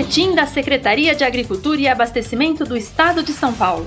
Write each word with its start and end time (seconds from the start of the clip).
Boletim 0.00 0.34
da 0.34 0.46
Secretaria 0.46 1.14
de 1.14 1.24
Agricultura 1.24 1.78
e 1.78 1.86
Abastecimento 1.86 2.64
do 2.64 2.74
Estado 2.74 3.22
de 3.22 3.34
São 3.34 3.52
Paulo. 3.52 3.84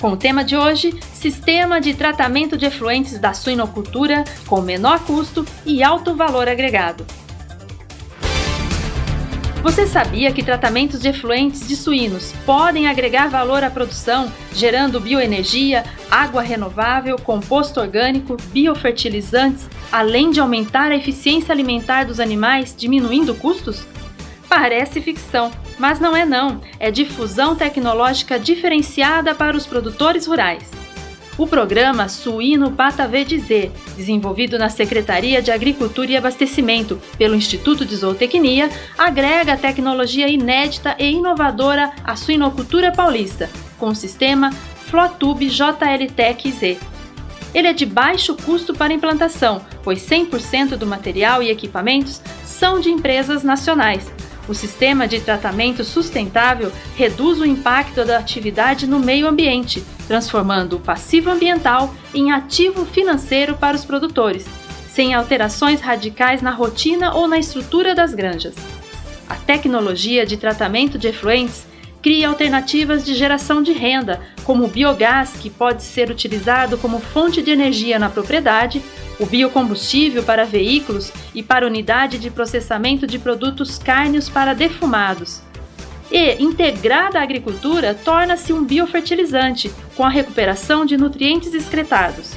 Com 0.00 0.12
o 0.12 0.16
tema 0.16 0.42
de 0.42 0.56
hoje, 0.56 0.98
Sistema 1.12 1.78
de 1.78 1.92
Tratamento 1.92 2.56
de 2.56 2.64
Efluentes 2.64 3.18
da 3.18 3.34
Suinocultura 3.34 4.24
com 4.46 4.62
menor 4.62 5.00
custo 5.00 5.44
e 5.66 5.82
alto 5.82 6.14
valor 6.14 6.48
agregado. 6.48 7.04
Você 9.62 9.86
sabia 9.86 10.32
que 10.32 10.42
tratamentos 10.42 11.00
de 11.00 11.08
efluentes 11.08 11.68
de 11.68 11.76
suínos 11.76 12.32
podem 12.46 12.88
agregar 12.88 13.28
valor 13.28 13.62
à 13.62 13.68
produção, 13.68 14.32
gerando 14.54 14.98
bioenergia, 14.98 15.84
água 16.10 16.40
renovável, 16.40 17.18
composto 17.18 17.78
orgânico, 17.78 18.38
biofertilizantes, 18.54 19.68
além 19.92 20.30
de 20.30 20.40
aumentar 20.40 20.90
a 20.90 20.96
eficiência 20.96 21.52
alimentar 21.52 22.04
dos 22.04 22.20
animais, 22.20 22.74
diminuindo 22.74 23.34
custos? 23.34 23.84
Parece 24.54 25.00
ficção, 25.00 25.50
mas 25.78 25.98
não 25.98 26.14
é 26.14 26.26
não. 26.26 26.60
É 26.78 26.90
difusão 26.90 27.56
tecnológica 27.56 28.38
diferenciada 28.38 29.34
para 29.34 29.56
os 29.56 29.66
produtores 29.66 30.26
rurais. 30.26 30.70
O 31.38 31.46
programa 31.46 32.06
Suíno 32.06 32.76
Verde 33.10 33.38
Z, 33.38 33.72
desenvolvido 33.96 34.58
na 34.58 34.68
Secretaria 34.68 35.40
de 35.40 35.50
Agricultura 35.50 36.10
e 36.10 36.18
Abastecimento 36.18 37.00
pelo 37.16 37.34
Instituto 37.34 37.86
de 37.86 37.96
Zootecnia, 37.96 38.68
agrega 38.98 39.56
tecnologia 39.56 40.28
inédita 40.28 40.96
e 40.98 41.12
inovadora 41.12 41.90
à 42.04 42.14
suinocultura 42.14 42.92
paulista, 42.92 43.48
com 43.78 43.88
o 43.88 43.94
sistema 43.94 44.50
Flotube 44.84 45.48
JLTEC 45.48 46.52
Z. 46.52 46.78
Ele 47.54 47.68
é 47.68 47.72
de 47.72 47.86
baixo 47.86 48.36
custo 48.36 48.74
para 48.74 48.92
implantação, 48.92 49.62
pois 49.82 50.06
100% 50.06 50.76
do 50.76 50.86
material 50.86 51.42
e 51.42 51.50
equipamentos 51.50 52.20
são 52.44 52.80
de 52.80 52.90
empresas 52.90 53.42
nacionais, 53.42 54.12
o 54.48 54.54
sistema 54.54 55.06
de 55.06 55.20
tratamento 55.20 55.84
sustentável 55.84 56.72
reduz 56.96 57.40
o 57.40 57.46
impacto 57.46 58.04
da 58.04 58.18
atividade 58.18 58.86
no 58.86 58.98
meio 58.98 59.26
ambiente, 59.26 59.84
transformando 60.06 60.76
o 60.76 60.80
passivo 60.80 61.30
ambiental 61.30 61.94
em 62.14 62.32
ativo 62.32 62.84
financeiro 62.84 63.56
para 63.56 63.76
os 63.76 63.84
produtores, 63.84 64.44
sem 64.88 65.14
alterações 65.14 65.80
radicais 65.80 66.42
na 66.42 66.50
rotina 66.50 67.14
ou 67.14 67.26
na 67.28 67.38
estrutura 67.38 67.94
das 67.94 68.14
granjas. 68.14 68.54
A 69.28 69.34
tecnologia 69.34 70.26
de 70.26 70.36
tratamento 70.36 70.98
de 70.98 71.08
efluentes 71.08 71.66
cria 72.02 72.28
alternativas 72.28 73.04
de 73.04 73.14
geração 73.14 73.62
de 73.62 73.72
renda, 73.72 74.20
como 74.44 74.64
o 74.64 74.68
biogás, 74.68 75.34
que 75.40 75.48
pode 75.48 75.84
ser 75.84 76.10
utilizado 76.10 76.76
como 76.76 76.98
fonte 76.98 77.40
de 77.40 77.52
energia 77.52 77.98
na 77.98 78.10
propriedade, 78.10 78.82
o 79.20 79.26
biocombustível 79.26 80.24
para 80.24 80.44
veículos 80.44 81.12
e 81.32 81.42
para 81.42 81.66
unidade 81.66 82.18
de 82.18 82.28
processamento 82.28 83.06
de 83.06 83.20
produtos 83.20 83.78
cárneos 83.78 84.28
para 84.28 84.52
defumados. 84.52 85.42
E, 86.10 86.42
integrada 86.42 87.20
à 87.20 87.22
agricultura, 87.22 87.94
torna-se 87.94 88.52
um 88.52 88.64
biofertilizante, 88.64 89.72
com 89.96 90.04
a 90.04 90.10
recuperação 90.10 90.84
de 90.84 90.96
nutrientes 90.96 91.54
excretados. 91.54 92.32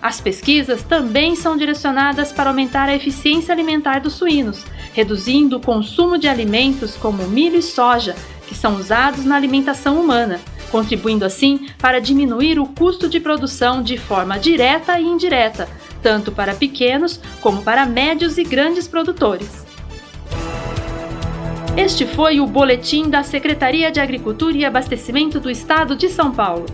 As 0.00 0.20
pesquisas 0.20 0.82
também 0.82 1.34
são 1.36 1.56
direcionadas 1.56 2.32
para 2.32 2.50
aumentar 2.50 2.88
a 2.88 2.94
eficiência 2.94 3.52
alimentar 3.52 4.00
dos 4.00 4.14
suínos, 4.14 4.64
reduzindo 4.92 5.56
o 5.56 5.60
consumo 5.60 6.18
de 6.18 6.28
alimentos 6.28 6.96
como 6.96 7.26
milho 7.28 7.56
e 7.56 7.62
soja, 7.62 8.16
que 8.52 8.58
são 8.58 8.76
usados 8.76 9.24
na 9.24 9.34
alimentação 9.34 9.98
humana, 9.98 10.38
contribuindo 10.70 11.24
assim 11.24 11.68
para 11.78 12.00
diminuir 12.00 12.58
o 12.58 12.66
custo 12.66 13.08
de 13.08 13.18
produção 13.18 13.82
de 13.82 13.96
forma 13.96 14.38
direta 14.38 15.00
e 15.00 15.04
indireta, 15.04 15.68
tanto 16.02 16.30
para 16.30 16.54
pequenos 16.54 17.18
como 17.40 17.62
para 17.62 17.86
médios 17.86 18.36
e 18.36 18.44
grandes 18.44 18.86
produtores. 18.86 19.64
Este 21.76 22.04
foi 22.04 22.38
o 22.38 22.46
boletim 22.46 23.08
da 23.08 23.22
Secretaria 23.22 23.90
de 23.90 23.98
Agricultura 23.98 24.54
e 24.54 24.64
Abastecimento 24.64 25.40
do 25.40 25.50
Estado 25.50 25.96
de 25.96 26.10
São 26.10 26.30
Paulo. 26.30 26.66